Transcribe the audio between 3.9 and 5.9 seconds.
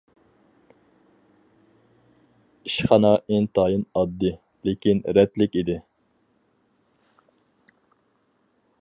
ئاددىي، لېكىن رەتلىك ئىدى.